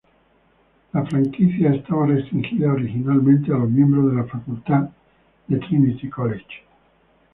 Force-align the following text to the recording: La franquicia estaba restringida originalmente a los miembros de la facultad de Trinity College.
La 0.93 1.05
franquicia 1.05 1.75
estaba 1.75 2.07
restringida 2.07 2.73
originalmente 2.73 3.51
a 3.53 3.59
los 3.59 3.69
miembros 3.69 4.09
de 4.09 4.15
la 4.17 4.23
facultad 4.23 4.89
de 5.47 5.59
Trinity 5.59 6.09
College. 6.09 6.63